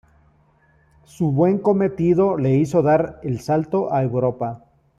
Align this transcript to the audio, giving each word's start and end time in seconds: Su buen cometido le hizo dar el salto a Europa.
Su 1.05 1.31
buen 1.31 1.59
cometido 1.59 2.35
le 2.35 2.55
hizo 2.55 2.81
dar 2.81 3.19
el 3.21 3.39
salto 3.39 3.93
a 3.93 4.01
Europa. 4.01 4.65